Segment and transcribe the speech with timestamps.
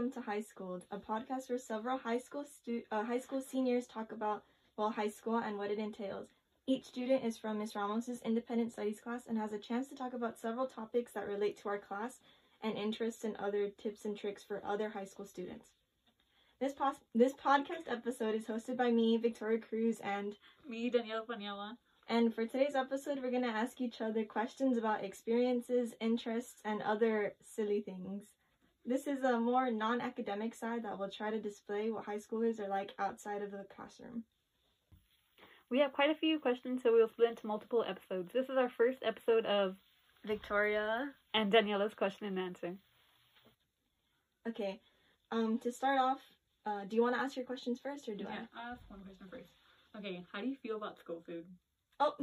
[0.00, 3.86] welcome to High Schooled, a podcast where several high school stu- uh, high school seniors
[3.86, 4.44] talk about
[4.78, 6.28] well high school and what it entails.
[6.66, 10.14] Each student is from Miss Ramos's independent studies class and has a chance to talk
[10.14, 12.20] about several topics that relate to our class
[12.62, 15.66] and interests and other tips and tricks for other high school students.
[16.60, 20.34] This pos- this podcast episode is hosted by me, Victoria Cruz, and
[20.66, 21.76] Me, Daniela Paniagua.
[22.08, 27.34] and for today's episode, we're gonna ask each other questions about experiences, interests, and other
[27.44, 28.39] silly things.
[28.84, 32.68] This is a more non-academic side that will try to display what high schoolers are
[32.68, 34.24] like outside of the classroom.
[35.70, 38.32] We have quite a few questions, so we'll split into multiple episodes.
[38.32, 39.76] This is our first episode of
[40.26, 41.14] Victoria.
[41.32, 42.74] and Daniela's question and answer.
[44.48, 44.80] Okay.
[45.30, 46.20] Um, to start off,
[46.66, 49.00] uh, do you want to ask your questions first, or do yeah, I'll ask one
[49.00, 49.52] question first.
[49.96, 51.44] Okay, how do you feel about school food?
[52.00, 52.14] Oh.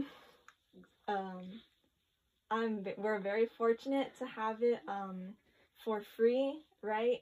[1.08, 1.62] Um,
[2.52, 2.86] I'm.
[2.98, 4.80] We're very fortunate to have it.
[4.88, 5.34] Um,
[5.84, 7.22] for free, right?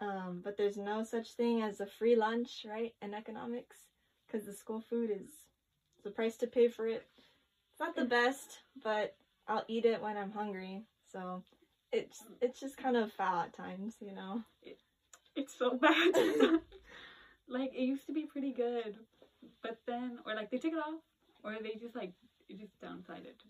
[0.00, 2.94] Um, but there's no such thing as a free lunch, right?
[3.00, 3.78] In economics,
[4.26, 5.28] because the school food is
[6.04, 7.06] the price to pay for it.
[7.70, 9.14] It's not the best, but
[9.48, 10.84] I'll eat it when I'm hungry.
[11.12, 11.42] So
[11.92, 14.42] it's it's just kind of foul at times, you know.
[15.34, 16.12] It's so bad.
[17.48, 18.96] like it used to be pretty good,
[19.62, 21.00] but then or like they took it off,
[21.44, 22.12] or they just like
[22.48, 23.42] it just downsized.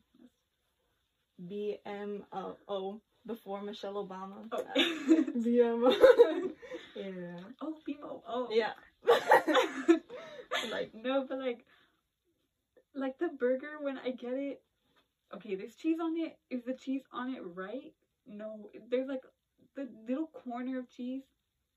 [1.49, 4.49] BMO before Michelle Obama.
[4.53, 4.75] Oh, uh,
[5.39, 5.95] BMO.
[6.97, 7.41] yeah.
[7.61, 8.21] oh, BMO.
[8.27, 8.73] Oh, Yeah.
[10.71, 11.65] like no, but like,
[12.95, 14.63] like the burger when I get it.
[15.35, 16.39] Okay, there's cheese on it.
[16.51, 17.93] Is the cheese on it right?
[18.27, 19.23] No, there's like
[19.75, 21.23] the little corner of cheese.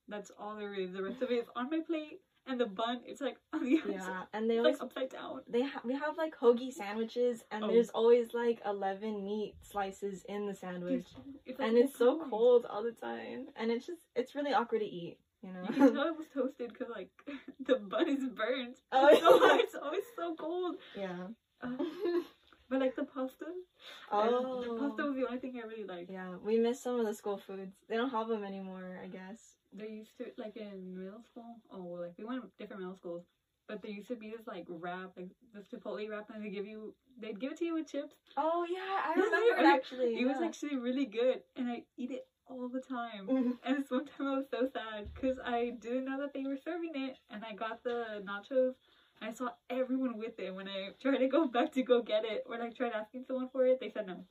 [0.07, 0.93] That's all there is.
[0.93, 3.79] The rest of it is on my plate, and the bun it's like on the
[3.83, 5.41] other yeah, and they It's always like upside down.
[5.47, 7.67] they ha- we have like hoagie sandwiches, and Oh.
[7.67, 11.05] there's always like eleven meat slices in the sandwich,
[11.45, 12.29] It's like and it's so overpowering.
[12.31, 15.73] cold all the time, and it's just it's really awkward to eat, you know, You
[15.73, 15.93] can know.
[15.93, 17.09] tell it was toasted because like
[17.67, 18.77] the bun is burnt.
[18.91, 20.75] Oh, It's so it's always so cold.
[20.97, 21.27] yeah.
[21.61, 21.69] Uh,
[22.69, 23.45] but like the pasta,
[24.11, 24.61] oh.
[24.61, 25.07] the pasta oh.
[25.07, 26.09] was the only thing I really liked.
[26.11, 27.73] Yeah, we miss some of the school foods.
[27.87, 29.57] They don't have them anymore, I guess.
[29.73, 31.55] There used to like in middle school.
[31.71, 33.23] Oh, well, like we went to different middle schools,
[33.67, 36.65] but there used to be this like wrap, like this Chipotle wrap, and they give
[36.65, 38.15] you, they'd give it to you with chips.
[38.37, 40.19] Oh yeah, I Yeah, remember it actually.
[40.19, 43.57] It was actually really good, and I eat it all the time.
[43.63, 46.57] And this one time I was so sad because I didn't know that they were
[46.57, 48.73] serving it, and I got the nachos.
[49.21, 50.53] And I saw everyone with it.
[50.55, 53.49] When I tried to go back to go get it, or like tried asking someone
[53.51, 54.25] for it, they said no,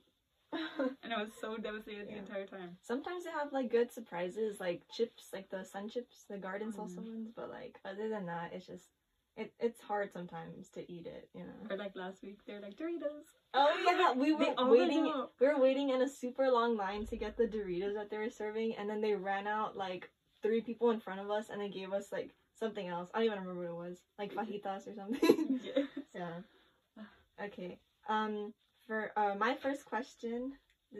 [1.03, 2.13] and I was so devastated Yeah.
[2.15, 2.77] the entire time.
[2.81, 6.99] Sometimes they have like good surprises, like chips, like the sun chips, the garden salsa
[6.99, 7.07] Mm.
[7.09, 7.31] ones.
[7.35, 8.89] But like other than that, it's just
[9.37, 11.29] it, it's hard sometimes to eat it.
[11.33, 11.67] You know.
[11.69, 13.37] Or like last week, they're like Doritos.
[13.53, 15.03] Oh yeah, we were waiting.
[15.39, 18.29] We were waiting in a super long line to get the Doritos that they were
[18.29, 20.09] serving, and then they ran out like
[20.41, 23.09] three people in front of us, and they gave us like something else.
[23.13, 25.59] I don't even remember what it was, like fajitas or something.
[25.63, 25.85] yes.
[26.13, 27.43] yeah.
[27.45, 27.77] Okay.
[28.07, 28.53] Um,
[28.85, 30.53] for uh, my first question,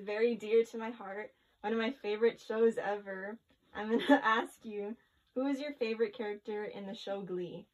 [0.05, 1.31] very dear to my heart,
[1.61, 3.37] one of my favorite shows ever.
[3.75, 4.95] I'm gonna ask you,
[5.35, 7.65] who is your favorite character in the show Glee?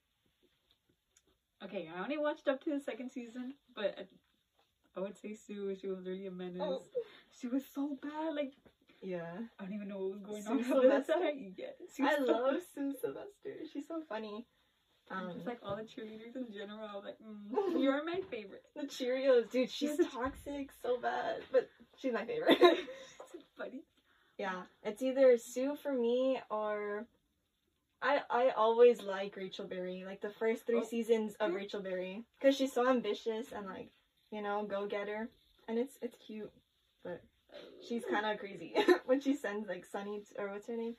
[1.63, 5.75] Okay, I only watched up to the second season, but I, I would say Sue.
[5.79, 6.62] She was really a menace.
[6.62, 6.81] Oh.
[7.31, 8.35] She was so bad.
[8.35, 8.53] Like
[9.05, 9.31] Yeah.
[9.59, 10.59] I don't even know what was going Sue on.
[10.59, 11.13] half of the Sylvester?
[11.95, 12.55] she I love.
[12.73, 13.53] Sue Sylvester.
[13.71, 14.45] She's so funny.
[15.11, 18.63] Um, just like all the cheerleaders in general, like, mm, you're my favorite.
[18.75, 19.69] the Cheerios, dude.
[19.69, 22.57] She's She's- toxic so bad, but she's my favorite.
[22.59, 23.83] so funny.
[24.39, 27.05] yeah, it's either Sue for me or
[28.01, 30.03] I I always like Rachel Berry.
[30.07, 30.83] Like the first three Oh.
[30.89, 33.89] seasons of Rachel Berry, because she's so ambitious and like
[34.31, 35.29] you know go getter,
[35.67, 36.51] and it's it's cute,
[37.03, 37.22] but
[37.88, 40.95] she's kind of crazy when she sends like Sunny t- or what's her name.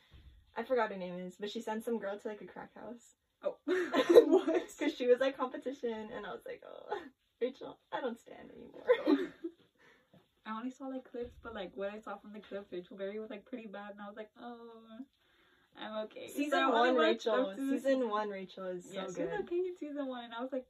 [0.57, 3.15] I forgot her name is, but she sends some girl to like a crack house.
[3.45, 4.63] Oh, what?
[4.79, 6.97] Because she was like competition, and I was like, oh,
[7.41, 8.87] Rachel, I don't stand anymore.
[10.47, 13.19] I only saw like clips, but like what I saw from the clips, Rachel Berry
[13.19, 15.03] was like pretty bad, and I was like, oh,
[15.79, 16.29] I'm okay.
[16.29, 17.35] Season only one, Rachel.
[17.35, 19.31] up to the Season one, Rachel is so yeah, she good.
[19.31, 20.65] was okay in season one, and I was like,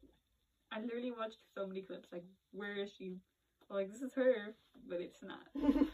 [0.73, 2.09] I literally watched so many clips.
[2.13, 3.17] Like, where is she?
[3.71, 4.55] Like, this is her,
[4.89, 5.47] but it's not.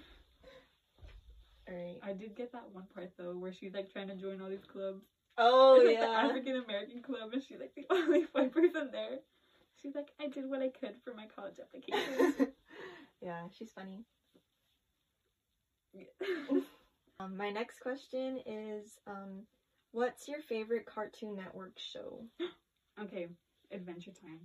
[1.69, 2.01] Alright.
[2.03, 4.65] I did get that one part though, where she's like trying to join all these
[4.65, 5.05] clubs.
[5.39, 6.29] Oh like the yeah.
[6.29, 9.19] African American club, and she's like the only white person there.
[9.81, 12.53] She's like, I did what I could for my college application.
[13.21, 14.05] yeah, she's funny.
[15.95, 16.61] Yeah.
[17.21, 19.43] Um, my next question is, um,
[19.93, 22.25] what's your favorite Cartoon Network show?
[23.01, 23.29] okay,
[23.71, 24.41] Adventure Time.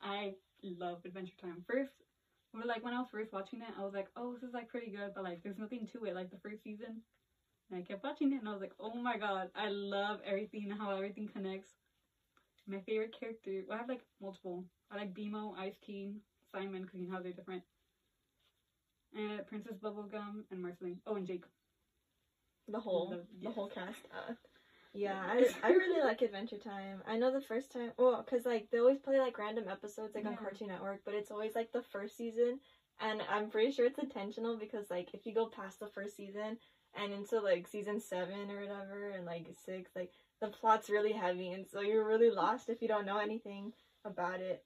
[0.00, 1.64] I love Adventure Time.
[1.66, 1.92] First,
[2.54, 4.68] or like when I was first watching it, I was like, oh, this is like
[4.68, 6.14] pretty good, but like there's nothing to it.
[6.14, 7.02] Like the first season,
[7.70, 10.70] And I kept watching it, and I was like, oh my god, I love everything,
[10.70, 11.70] how everything connects.
[12.66, 14.64] My favorite character, well, I have like multiple.
[14.90, 16.20] I like BMO, Ice King,
[16.52, 17.62] Simon, because you know how they're different.
[19.14, 21.00] And Princess Bubblegum and Marceline.
[21.06, 21.44] Oh, and Jake.
[22.68, 23.54] The whole Love- the yes.
[23.54, 24.06] whole cast.
[24.12, 24.34] Uh,
[24.98, 27.02] yeah, I, I really like Adventure Time.
[27.06, 30.26] I know the first time, well, cause like they always play like random episodes like
[30.26, 32.58] on Cartoon Network, but it's always like the first season,
[33.00, 36.58] and I'm pretty sure it's intentional because like if you go past the first season
[37.00, 40.10] and into like season seven or whatever and like six, like
[40.40, 43.72] the plot's really heavy, and so you're really lost if you don't know anything
[44.04, 44.64] about it.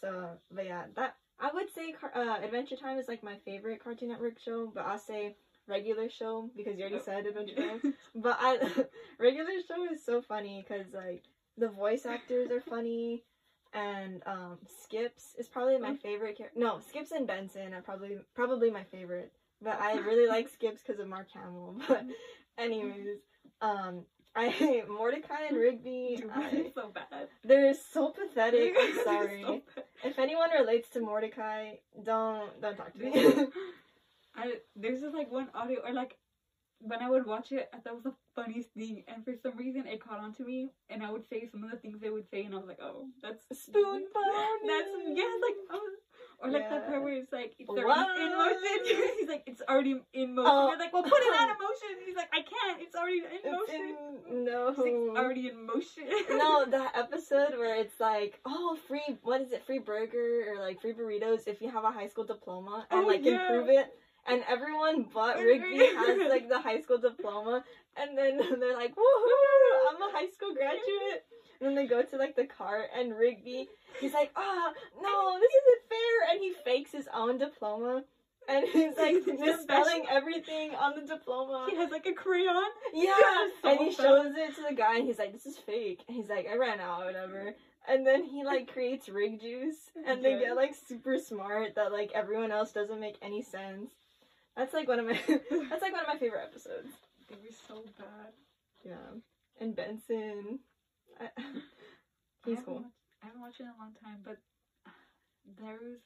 [0.00, 4.10] So, but yeah, that I would say uh, Adventure Time is like my favorite Cartoon
[4.10, 5.34] Network show, but I'll say
[5.68, 7.94] regular show because you already said Adventure Time.
[8.14, 8.58] But I
[9.18, 11.22] regular show is so funny because like
[11.56, 13.24] the voice actors are funny,
[13.72, 16.36] and um, Skips is probably my favorite.
[16.38, 16.58] character.
[16.58, 19.32] no, Skips and Benson are probably probably my favorite.
[19.60, 21.76] But I really like Skips because of Mark Hamill.
[21.88, 22.04] But
[22.58, 23.18] anyways,
[23.60, 24.04] um,
[24.34, 26.24] I hate Mordecai and Rigby.
[26.34, 27.28] I, so bad.
[27.44, 28.74] they're so pathetic.
[28.78, 29.42] I'm sorry.
[29.42, 29.60] so.
[30.02, 33.46] If anyone relates to Mordecai, don't don't talk to me.
[34.36, 36.16] I there's just like one audio or like
[36.84, 39.56] when I would watch it, I thought it was the funniest thing, and for some
[39.56, 42.10] reason it caught on to me, and I would say some of the things they
[42.10, 44.02] would say, and I was like, oh, that's Spoon.
[44.66, 45.88] That's yeah, like oh,
[46.40, 48.20] or like that part where it's like it's already What?
[48.20, 49.12] in motion.
[49.20, 50.50] He's like, it's already in motion.
[50.52, 50.68] Oh.
[50.70, 52.02] You're like, well, put it out of motion.
[52.04, 52.82] He's like, I can't.
[52.82, 53.96] It's already in It's motion.
[54.28, 54.70] in- no.
[54.70, 56.04] He's like, it's already in motion.
[56.30, 60.80] no, that episode where it's like, oh, free, what is it, free burger or like
[60.80, 63.42] free burritos if you have a high school diploma and Oh, like yeah.
[63.46, 63.94] improve it.
[64.26, 67.64] And everyone but Rigby has like the high school diploma,
[67.96, 71.24] and then they're like, woohoo, I'm a high school graduate.
[71.60, 73.68] And then they go to like the car, and Rigby,
[74.00, 76.32] he's like, ah, no, this isn't fair.
[76.32, 78.04] And he fakes his own diploma,
[78.48, 81.66] and he's like misspelling everything on the diploma.
[81.70, 82.62] he has like a crayon.
[82.94, 83.14] Yeah,
[83.62, 83.96] so and he bad.
[83.96, 86.56] shows it to the guy, and he's like, "This is fake." And he's like, "I
[86.56, 87.54] ran out, whatever."
[87.88, 92.10] And then he like creates rig juice, and they get like super smart that like
[92.14, 93.90] everyone else doesn't make any sense.
[94.56, 96.88] That's like one of my that's like one of my favorite episodes.
[97.28, 98.32] They were so bad.
[98.84, 99.20] Yeah,
[99.60, 100.58] and Benson,
[101.20, 101.42] I, I
[102.44, 102.74] he's haven't cool.
[102.74, 102.86] watched-
[103.22, 104.36] I haven't watched it in a long time, but
[105.60, 106.00] there's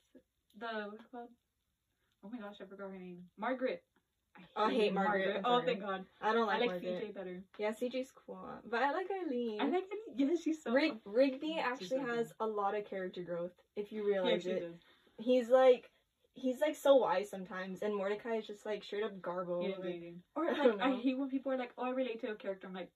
[0.59, 1.29] the what's it called?
[2.25, 3.25] Oh my gosh, I forgot her name.
[3.39, 3.83] Margaret.
[4.55, 6.05] I oh, hate Margaret, I'm Oh, thank God.
[6.21, 6.57] I don't like.
[6.57, 7.05] I like, Margaret.
[7.05, 7.43] CJ better.
[7.59, 8.39] Yeah, CJ's cool,
[8.71, 9.61] but I like Eileen.
[9.61, 10.29] I like any.
[10.29, 10.73] Yeah, she's so.
[10.73, 14.51] Rig- Rigby actually so has a lot of character growth if you yeah, realize she
[14.51, 14.61] it.
[14.61, 14.81] does.
[15.19, 15.91] he's like
[16.37, 20.03] he's like so wise sometimes and mordecai is just like straight up garble Yeah, like.
[20.37, 20.97] Or I like I know.
[21.03, 22.91] hate when people are like, "Oh, I relate to a character." I'm like,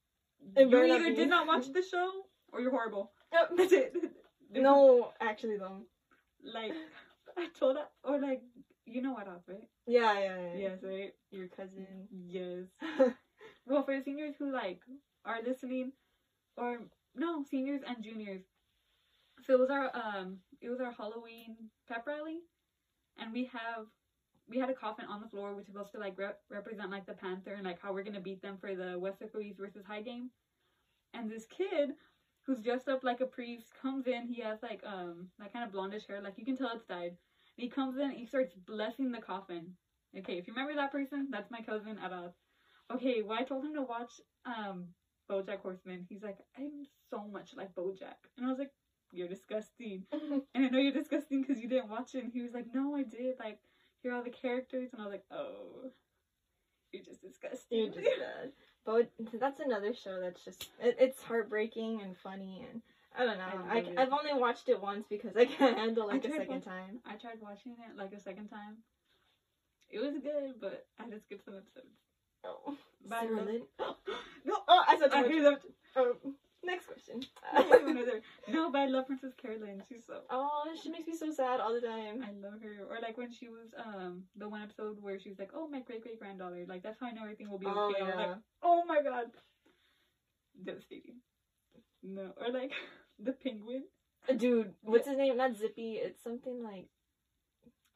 [0.56, 2.10] It you either did not watch the show
[2.52, 3.12] or you're horrible.
[3.32, 3.50] Yep.
[3.56, 3.96] That's it.
[4.52, 5.86] No actually though
[6.44, 6.74] Like
[7.36, 8.42] I told her, or like
[8.86, 9.68] you know what else, right?
[9.86, 10.58] yeah yeah, yeah.
[10.58, 11.12] Yes, right.
[11.30, 12.66] your cousin Yes.
[13.66, 14.80] Well, for seniors who like
[15.24, 15.92] are listening,
[16.56, 16.80] or
[17.14, 18.42] no, seniors and juniors.
[19.42, 21.56] So it was our um, it was our Halloween
[21.88, 22.40] pep rally,
[23.18, 23.86] and we have
[24.48, 27.06] we had a coffin on the floor, which is supposed to like rep- represent like
[27.06, 30.00] the Panther and like how we're gonna beat them for the West Phillies versus High
[30.00, 30.30] game.
[31.14, 31.90] And this kid,
[32.46, 34.26] who's dressed up like a priest, comes in.
[34.26, 37.14] He has like um like kind of blondish hair, like you can tell it's dyed.
[37.56, 39.74] And he comes in, he starts blessing the coffin.
[40.18, 42.32] Okay, if you remember that person, that's my cousin Aras.
[42.90, 44.86] Okay, well I told him to watch um
[45.30, 46.06] BoJack Horseman.
[46.08, 48.72] He's like, I'm so much like BoJack, and I was like,
[49.12, 50.04] you're disgusting.
[50.12, 52.24] And I know you're disgusting because you didn't watch it.
[52.24, 53.36] And he was like, no, I did.
[53.38, 53.58] Like,
[54.02, 55.90] here are all the characters, and I was like, oh,
[56.92, 57.78] you're just disgusting.
[57.92, 58.50] you're just bad
[58.84, 62.82] but that's another show that's just it, it's heartbreaking and funny and
[63.16, 66.24] i don't know I I, I've only watched it once because i can't handle like
[66.24, 68.78] a second time I tried watching it like a second time.
[69.90, 71.94] It was good, but I had to skip some episodes.
[72.44, 72.76] oh
[73.06, 73.62] But I Sarah love- Lynn.
[74.44, 75.60] No, oh i said too I hear that.
[75.96, 76.16] oh
[76.64, 77.20] next question
[78.48, 79.82] no, but I love Princess Carolyn.
[79.88, 80.20] She's so.
[80.30, 82.84] oh she makes me so sad all the time I love her.
[82.88, 85.80] Or like when she was um the one episode where she was like, "Oh, my
[85.80, 87.76] great great granddaughter." Like that's how I know everything will be okay.
[87.76, 89.26] oh was like, yeah "Oh my god,"
[90.62, 91.16] devastating.
[92.02, 92.72] No, or like
[93.18, 93.84] the penguin.
[94.36, 96.86] dude what's his name not zippy it's something like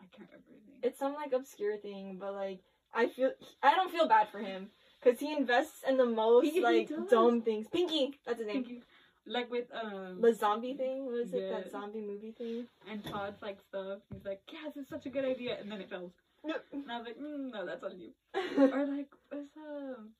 [0.00, 0.78] I can't remember his name.
[0.82, 2.60] it's some like obscure thing, but like
[2.94, 3.30] I feel
[3.62, 4.68] I don't feel bad for him
[5.02, 7.66] because he invests in the most He- like dumb things.
[7.68, 8.64] Pinky, that's his name.
[8.68, 8.80] You.
[9.26, 11.42] Like with um The zombie thing what is it?
[11.42, 11.60] Yeah.
[11.60, 12.66] That zombie movie thing.
[12.90, 14.00] and Todd's like stuff.
[14.12, 16.12] He's like, "Yes, it's such a good idea," and then it fails.
[16.46, 16.64] Yep.
[16.74, 18.10] And I was like, mm, "No, that's on you."
[18.74, 20.10] Or like, what's um,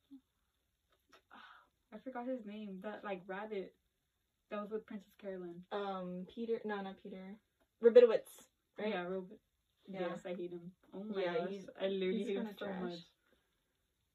[1.92, 2.78] I forgot his name.
[2.82, 3.74] That like rabbit
[4.50, 5.62] that was with Princess Carolyn.
[5.70, 6.60] um, Peter.
[6.64, 7.36] No, not Peter.
[7.82, 8.48] Rabitowitz.
[8.78, 8.88] Right.
[8.88, 9.36] Yeah, Robot.
[9.86, 10.00] Yeah.
[10.00, 10.72] Yes, I hate him.
[10.94, 12.82] Oh my Yeah, gosh, he's- I literally hate him so trash.
[12.82, 12.98] much.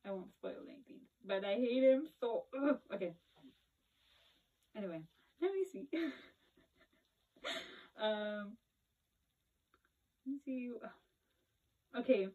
[0.09, 1.01] I won't spoil anything.
[1.23, 2.45] but I hate him so.
[2.57, 2.79] Ugh.
[2.93, 3.13] Okay.
[4.75, 5.01] Anyway,
[5.41, 5.87] let me see.
[8.01, 8.57] um,
[10.25, 10.71] let me see.
[11.97, 12.29] Okay,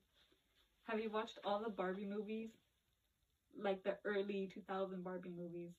[0.89, 2.51] have you watched all the Barbie movies?
[3.59, 5.73] Like the early 2000 Barbie movies.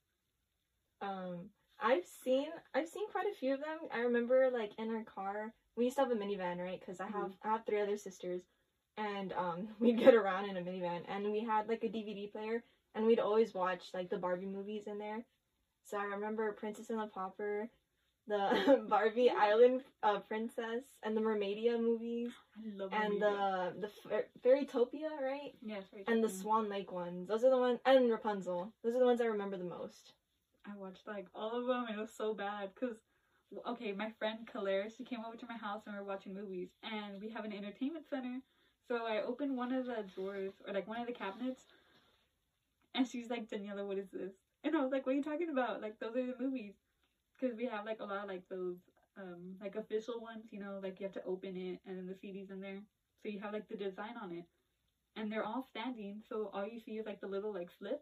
[1.02, 1.50] Um,
[1.80, 3.80] I've seen I've seen quite a few of them.
[3.94, 6.80] I remember like in our car, we used to have a minivan, right?
[6.80, 8.42] Because I have I have three other sisters,
[8.98, 12.64] and um, we'd get around in a minivan, and we had like a DVD player,
[12.94, 15.24] and we'd always watch like the Barbie movies in there.
[15.84, 17.70] So I remember Princess and the Pauper,
[18.28, 23.74] the Barbie Island uh, Princess, and the Mermaidia movies, I love and Mermaidia.
[23.76, 25.54] the the Fa- Fairytopia, right?
[25.62, 26.04] yes, right.
[26.08, 26.30] And the.
[26.30, 27.28] Swan Lake ones.
[27.28, 28.72] Those are the ones, and Rapunzel.
[28.84, 30.14] Those are the ones I remember the most.
[30.68, 32.98] I watched like all of them it was so bad because
[33.68, 36.70] okay, my friend Claire, she came over to my house and we were watching movies
[36.82, 38.40] and we have an entertainment center.
[38.88, 41.66] So I opened one of the drawers or like one of the cabinets
[42.94, 44.32] and she's like, Daniela, what is this?
[44.64, 45.82] And I was like, what are you talking about?
[45.82, 46.74] Like those are the movies.
[47.40, 48.78] Because we have like a lot of like those
[49.18, 52.14] um like official ones, you know, like you have to open it and then the
[52.14, 52.82] CDs in there.
[53.22, 54.46] So you have like the design on it.
[55.18, 58.02] And they're all standing, so all you see is like the little like slip.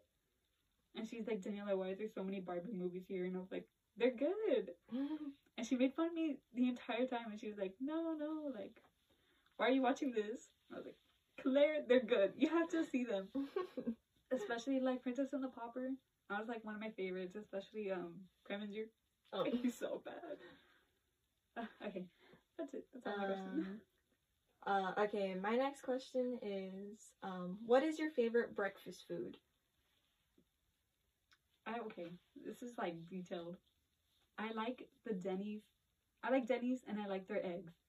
[0.96, 3.26] And she's like, Daniela, why is there so many Barbie movies here?
[3.26, 3.66] And I was like,
[3.98, 4.72] they're good.
[5.56, 7.30] And she made fun of me the entire time.
[7.30, 8.82] And she was like, no, no, like,
[9.64, 10.50] why are you watching this?
[10.74, 10.98] I was like,
[11.42, 12.34] Claire, they're good.
[12.36, 13.30] You have to see them.
[14.34, 15.92] Especially like Princess and the Pauper.
[16.30, 18.12] That was like one of my favorites, especially um
[18.50, 18.88] Preminger.
[19.32, 19.46] oh.
[19.62, 20.38] He's so bad.
[21.56, 22.08] Uh, okay,
[22.58, 22.84] that's it.
[22.94, 23.80] That's all my question.
[24.66, 29.38] Um, uh, okay, my next question is, um, what is your favorite breakfast food?
[31.66, 32.12] I okay.
[32.46, 33.56] This is like detailed.
[34.38, 35.62] I like the Denny's.
[36.22, 37.83] I like Denny's and I like their eggs.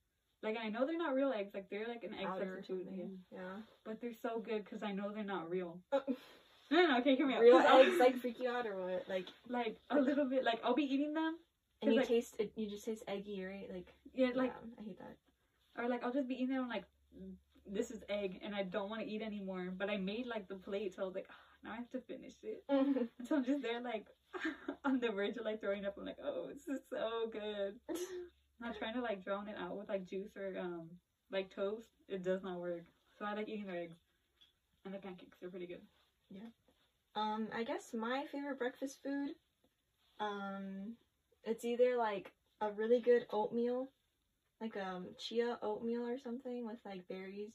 [0.44, 1.52] Like I know they're not real eggs.
[1.54, 3.04] Like they're like an egg or substitute, yeah.
[3.32, 3.56] Yeah.
[3.84, 5.80] but they're so good because I know they're not real.
[5.90, 6.02] Oh.
[6.70, 7.40] No, no, no, okay, come here.
[7.40, 9.08] Real 'Cause I'll- eggs like freak you out or what?
[9.08, 10.44] Like, like a little bit.
[10.44, 11.36] Like I'll be eating them.
[11.82, 13.68] and you like- taste it, you just taste eggy, right?
[13.72, 15.16] Like, Yeah, like yeah, I hate that.
[15.82, 16.68] or like I'll just be eating them.
[16.68, 16.84] like
[17.66, 19.72] this is egg and I don't want to eat anymore.
[19.76, 21.34] But I made like the plate, so I was like, "Ah,
[21.64, 22.62] now I have to finish it.
[23.26, 24.06] So I'm just there like
[24.84, 25.96] on the verge of like throwing up.
[25.98, 27.74] I'm like, oh, this is so good.
[28.64, 30.88] I'm trying to like drown it out with like juice or um
[31.30, 31.90] like toast.
[32.08, 32.84] It does not work.
[33.18, 33.98] So I like eating their eggs.
[34.84, 35.80] And the pancakes are pretty good.
[36.30, 36.48] Yeah.
[37.14, 39.30] Um, I guess my favorite breakfast food,
[40.20, 40.94] um,
[41.44, 43.88] it's either like a really good oatmeal,
[44.60, 47.52] like um chia oatmeal or something with like berries,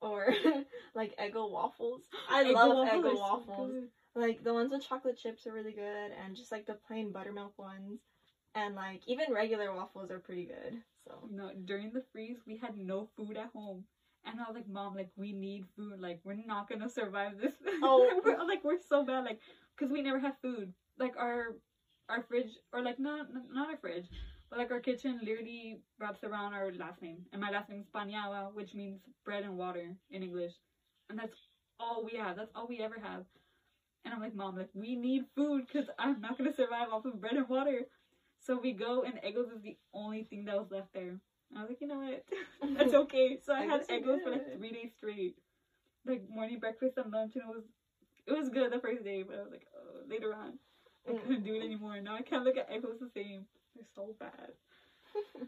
[0.00, 0.32] or
[0.94, 2.02] like Eggo waffles.
[2.28, 3.74] I Eggo love waffles Eggo are so waffles.
[4.14, 7.52] Like the ones with chocolate chips are really good, and just like the plain buttermilk
[7.58, 8.00] ones,
[8.56, 10.82] and like even regular waffles are pretty good.
[11.06, 13.84] So No, during the freeze, we had no food at home.
[14.24, 16.00] And I was like, Mom, like, we need food.
[16.00, 17.54] Like, we're not gonna survive this.
[17.82, 18.20] Oh.
[18.24, 19.24] we're, like, we're so bad.
[19.24, 19.38] Like,
[19.78, 20.72] because we never have food.
[20.98, 21.54] Like, our
[22.08, 24.06] our fridge, or like, not not our fridge,
[24.50, 27.26] but like, our kitchen literally wraps around our last name.
[27.32, 30.54] And my last name is Paniagua, which means bread and water in English.
[31.08, 31.36] And that's
[31.78, 32.36] all we have.
[32.36, 33.24] That's all we ever have.
[34.04, 37.20] And I'm like, Mom, like, we need food because I'm not gonna survive off of
[37.20, 37.86] bread and water.
[38.46, 41.18] So we go, and Eggos is the only thing that was left there.
[41.54, 42.22] I was like, you know what?
[42.78, 43.38] That's okay.
[43.44, 45.34] So I had Eggos for like three days straight,
[46.06, 47.62] like morning, breakfast, and lunch, and it was
[48.26, 50.58] it was good the first day, but I was like, oh, later on,
[51.08, 51.22] I Mm.
[51.22, 52.00] couldn't do it anymore.
[52.00, 53.44] Now I can't look at Eggos the same.
[53.74, 54.50] They're so bad.
[55.34, 55.44] They're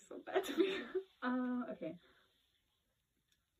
[0.08, 0.68] so bad to me.
[1.22, 1.96] Uh, okay.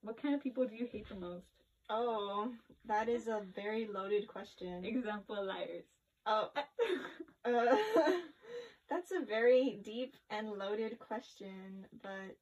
[0.03, 1.47] What kind of people do you hate the most?
[1.91, 2.53] oh,
[2.85, 4.85] that is a very loaded question.
[4.85, 5.85] Example, liars.
[6.27, 6.49] Oh,
[7.45, 7.77] uh,
[8.89, 12.37] that's a very deep and loaded question, but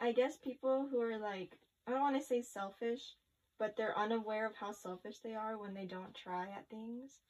[0.00, 3.14] I guess people who are like, I don't want to say selfish,
[3.58, 7.20] but they're unaware of how selfish they are when they don't try at things.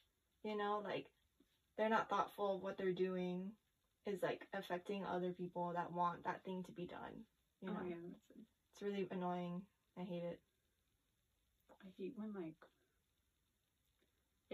[0.42, 1.06] You know, like,
[1.76, 3.52] they're not thoughtful of what they're doing
[4.06, 7.24] is like affecting other people that want that thing to be done.
[7.62, 7.94] You know, Oh yeah,
[8.72, 9.62] it's really annoying.
[9.98, 10.38] I hate it.
[11.84, 12.54] I hate when like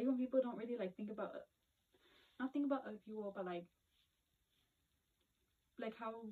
[0.07, 1.31] When people don't really like think about
[2.39, 3.65] not think about other people but like
[5.79, 6.27] like how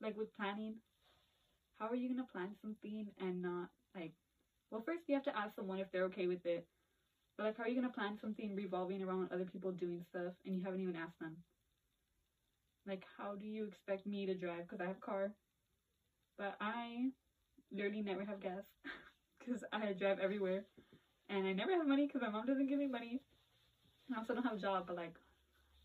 [0.00, 0.76] like with planning
[1.78, 4.12] how are you gonna plan something and not like
[4.70, 6.64] well first you have to ask someone if they're okay with it.
[7.36, 10.56] But like how are you gonna plan something revolving around other people doing stuff and
[10.56, 11.38] you haven't even asked them?
[12.86, 14.68] Like how do you expect me to drive?
[14.68, 15.32] Because i have a car.
[16.36, 17.10] But i
[17.72, 18.64] literally never have gas
[19.38, 20.64] because I drive everywhere,
[21.32, 23.20] and I never have money because my mom doesn't give me money.
[24.12, 25.14] I also don't have a job, but like,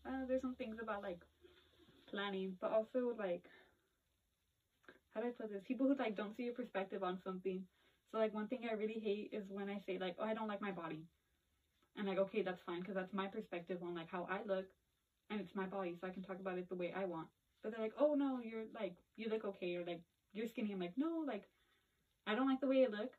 [0.06, 1.20] uh, there's some things about like
[2.10, 3.44] planning, but also like,
[5.14, 5.62] how do I put this?
[5.66, 7.64] People who like don't see your perspective on something.
[8.12, 10.48] So like one thing I really hate is when I say like, oh, I don't
[10.48, 11.04] like my body,
[11.96, 14.66] and like, okay, that's fine because that's my perspective on like how I look,
[15.30, 17.28] and it's my body, so I can talk about it the way I want.
[17.62, 20.02] But they're like, oh no, you're like you look okay, or like
[20.34, 20.72] you're skinny.
[20.72, 21.44] I'm like, no, like
[22.26, 23.12] I don't like the way I look,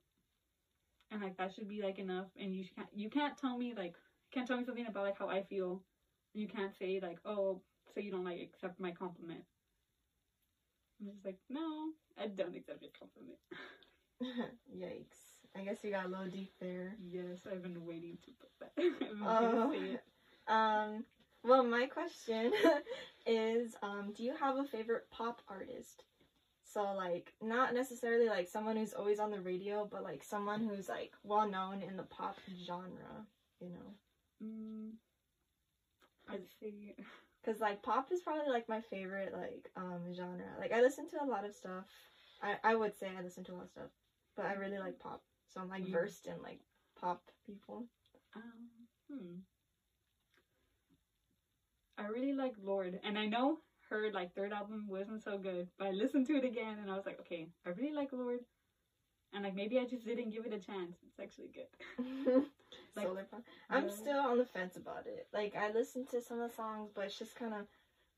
[1.11, 2.27] and like that should be like enough.
[2.39, 3.95] And you can't you can't tell me like
[4.31, 5.83] can't tell me something about like how I feel.
[6.33, 7.61] You can't say like, oh,
[7.93, 9.43] so you don't like accept my compliment.
[11.01, 13.37] I'm just like, no, I don't accept your compliment.
[14.75, 15.47] Yikes.
[15.55, 16.95] I guess you got a little deep there.
[17.09, 18.71] Yes, I've been waiting to put that.
[18.77, 19.97] I've been to Oh.
[20.47, 21.05] Um,
[21.43, 22.51] well, my question
[23.25, 26.03] is, um, do you have a favorite pop artist?
[26.71, 30.87] So, like, not necessarily like someone who's always on the radio, but like someone who's
[30.89, 33.25] like well known in the pop genre,
[33.59, 33.95] you know?
[34.43, 34.95] Mm,
[36.29, 36.95] I'd say
[37.45, 40.45] Cause like pop is probably like my favorite like um genre.
[40.59, 41.85] Like I listen to a lot of stuff.
[42.41, 43.89] I I would say I listen to a lot of stuff,
[44.35, 45.91] but I really like pop, so I'm like Mm.
[45.91, 46.59] versed in like
[46.99, 47.85] pop people.
[48.35, 49.39] um, hmm.
[51.97, 55.87] I really like Lorde, and I know her like third album wasn't so good, but
[55.87, 58.45] I listened to it again and I was like, okay, I really like Lorde,
[59.33, 60.97] and like maybe I just didn't give it a chance.
[61.07, 62.43] It's actually good.
[62.95, 63.41] Like, Solar pop.
[63.69, 63.89] I'm yeah.
[63.93, 65.27] still on the fence about it.
[65.33, 67.65] Like I listened to some of the songs, but it's just kind of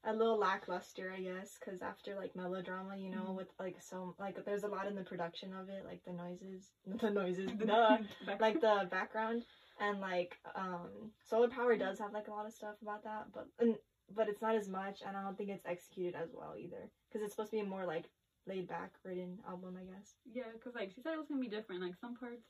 [0.03, 1.57] a little lackluster, I guess.
[1.63, 3.35] Cause after like melodrama, you know, Mhm.
[3.35, 6.71] with like so like there's a lot in the production of it, like the noises,
[7.01, 7.97] the noises, The- duh,
[8.39, 9.43] like the background
[9.79, 13.47] and like um solar power does have like a lot of stuff about that but
[13.59, 13.77] and,
[14.15, 17.23] but it's not as much and i don't think it's executed as well either because
[17.23, 18.05] it's supposed to be a more like
[18.47, 21.47] laid back written album i guess Yeah, because like she said it was gonna be
[21.47, 21.81] different.
[21.81, 22.43] Like some parts,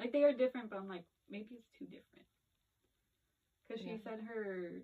[0.00, 2.26] like they are different, but I'm like maybe it's too different.
[3.68, 3.96] Because she Yeah.
[4.02, 4.82] said her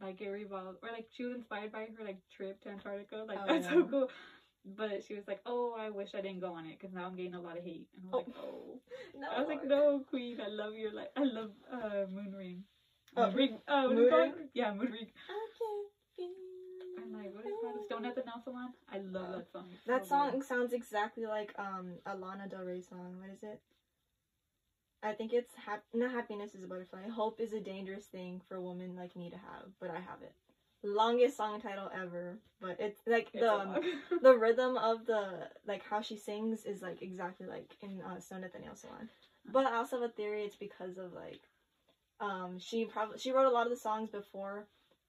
[0.00, 3.24] like it revolved, or like she was inspired by her like trip to Antarctica.
[3.26, 4.08] Like Oh, that's so cool.
[4.64, 7.16] But she was like, "Oh, I wish I didn't go on it because now I'm
[7.16, 8.80] getting a lot of hate." And I was like, "Oh."
[9.20, 12.64] no I was like, "No, Queen, I love your like, I love uh Mood Ring."
[13.16, 14.32] Oh, Moon Uh, what is called?
[14.54, 15.06] Yeah, Mood Ring.
[15.28, 17.84] I can't feel And like, what is it called?
[17.86, 18.70] Stoned at the Nail Salon.
[18.92, 19.66] I love that song.
[19.72, 20.30] It's that so good.
[20.32, 23.60] song sounds exactly like um a lana del rey song what is it
[25.02, 28.60] i think it's hap- not happiness is a butterfly hope is a dangerous thing for
[28.60, 30.32] women like me to have but i have it
[30.82, 33.80] longest song title ever but it's like It's the
[34.22, 38.44] the rhythm of the like how she sings is like exactly like in uh, Stoned
[38.44, 39.08] at the Nail Salon.
[39.50, 41.40] But I also have a theory it's because of like
[42.20, 44.66] um she probably she wrote a lot of the songs before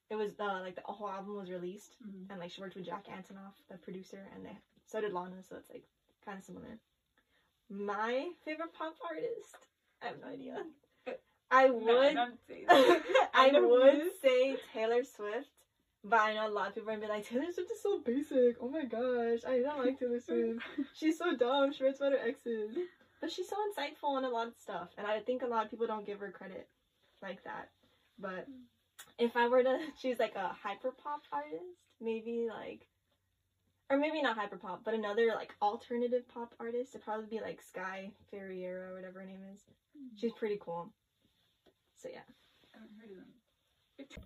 [0.09, 2.29] it was uh, like the whole album was released Mhm.
[2.29, 5.55] and like she worked with Jack Antonoff, the producer, and they so did Lana, so
[5.55, 5.83] it's like
[6.25, 6.77] kind of similar.
[7.69, 9.67] My favorite pop artist,
[10.01, 10.65] I have no idea.
[11.51, 12.65] I would don't say.
[13.33, 15.47] I would say Taylor Swift,
[16.03, 17.99] but I know a lot of people are gonna be like, Taylor Swift is so
[17.99, 18.57] basic.
[18.59, 20.59] Oh my gosh, I don't like Taylor Swift.
[20.93, 21.71] She's so dumb.
[21.71, 22.75] She writes about her exes,
[23.21, 25.69] but she's so insightful in a lot of stuff, and I think a lot of
[25.71, 26.67] people don't give her credit
[27.21, 27.69] like that.
[28.19, 28.47] But
[29.17, 31.63] if I were to choose like a hyper pop artist,
[31.99, 32.87] maybe like,
[33.89, 37.61] or maybe not hyper pop, but another like alternative pop artist, it'd probably be like
[37.61, 39.61] Sky Ferreira or whatever her name is.
[40.15, 40.91] She's pretty cool.
[41.97, 42.19] So yeah.
[42.73, 44.21] I haven't heard of them.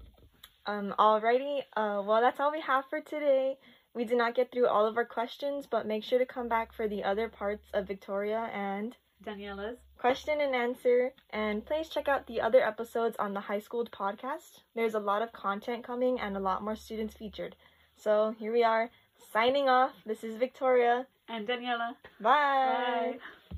[0.68, 1.60] Um, alrighty.
[1.76, 3.58] Uh, well, that's all we have for today.
[3.94, 6.74] We did not get through all of our questions, but make sure to come back
[6.74, 9.80] for the other parts of Victoria and Daniela's.
[10.06, 11.12] Question and answer.
[11.32, 14.60] And please check out the other episodes on the High Schooled podcast.
[14.76, 17.56] There's a lot of content coming and a lot more students featured.
[17.96, 18.92] So here we are,
[19.34, 19.94] signing off.
[20.06, 21.08] This is Victoria.
[21.28, 21.96] And Daniela.
[22.22, 23.18] Bye.
[23.18, 23.58] Bye.